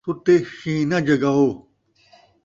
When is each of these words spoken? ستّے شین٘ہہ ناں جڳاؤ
ستّے 0.05 0.33
شین٘ہہ 0.57 0.87
ناں 0.89 1.01
جڳاؤ 1.07 1.45